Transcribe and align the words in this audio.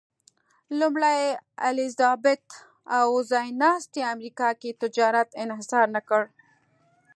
لومړۍ 0.79 1.21
الیزابت 1.67 2.43
او 2.97 3.07
ځایناستي 3.31 4.01
امریکا 4.13 4.49
کې 4.61 4.77
تجارت 4.81 5.29
انحصار 5.43 5.85
نه 5.95 6.01
کړل. 6.07 6.29